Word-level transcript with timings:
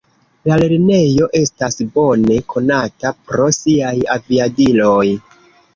La 0.51 0.55
lernejo 0.61 1.27
estas 1.41 1.77
bone 1.99 2.41
konata 2.55 3.15
pro 3.29 3.53
siaj 3.61 3.95
aviadiloj. 4.19 5.03